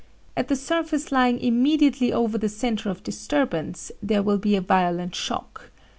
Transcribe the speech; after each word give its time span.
At 0.35 0.47
the 0.47 0.55
surface 0.55 1.11
lying 1.11 1.39
immediately 1.39 2.11
over 2.11 2.35
the 2.35 2.49
centre 2.49 2.89
of 2.89 3.03
disturbance 3.03 3.91
there 4.01 4.23
will 4.23 4.39
be 4.39 4.55
a 4.55 4.61
violent 4.61 5.13
shock. 5.13 5.69